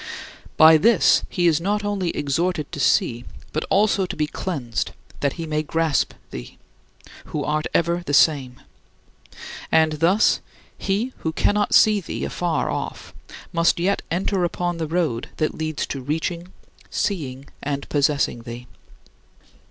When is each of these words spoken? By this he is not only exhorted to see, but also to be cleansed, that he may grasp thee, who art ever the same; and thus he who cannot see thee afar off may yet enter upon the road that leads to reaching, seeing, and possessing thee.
By 0.57 0.77
this 0.77 1.21
he 1.29 1.45
is 1.45 1.61
not 1.61 1.83
only 1.85 2.09
exhorted 2.17 2.71
to 2.71 2.79
see, 2.79 3.23
but 3.53 3.63
also 3.69 4.07
to 4.07 4.15
be 4.15 4.25
cleansed, 4.25 4.93
that 5.19 5.33
he 5.33 5.45
may 5.45 5.61
grasp 5.61 6.13
thee, 6.31 6.57
who 7.25 7.43
art 7.43 7.67
ever 7.71 8.01
the 8.03 8.11
same; 8.15 8.61
and 9.71 9.91
thus 9.99 10.39
he 10.75 11.13
who 11.17 11.31
cannot 11.31 11.75
see 11.75 12.01
thee 12.01 12.25
afar 12.25 12.67
off 12.71 13.13
may 13.53 13.63
yet 13.77 14.01
enter 14.09 14.43
upon 14.43 14.77
the 14.77 14.87
road 14.87 15.29
that 15.37 15.53
leads 15.53 15.85
to 15.85 16.01
reaching, 16.01 16.47
seeing, 16.89 17.45
and 17.61 17.87
possessing 17.89 18.41
thee. 18.41 18.65